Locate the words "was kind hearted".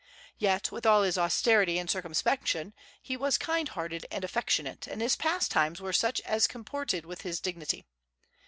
3.15-4.07